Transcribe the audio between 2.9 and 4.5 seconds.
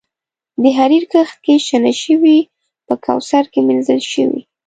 کوثر کې مینځل شوي